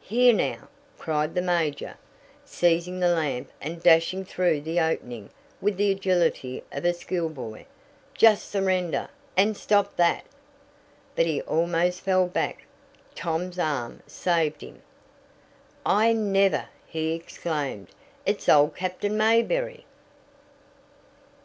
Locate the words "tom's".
13.14-13.56